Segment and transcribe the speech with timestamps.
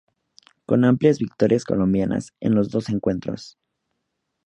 [0.65, 3.59] Con amplias victorias colombianas en los dos encuentros.